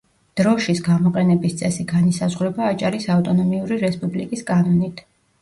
დროშის 0.39 0.79
გამოყენების 0.87 1.53
წესი 1.59 1.85
განისაზღვრება 1.91 2.65
აჭარის 2.71 3.07
ავტონომიური 3.19 3.79
რესპუბლიკის 3.85 4.45
კანონით. 4.51 5.07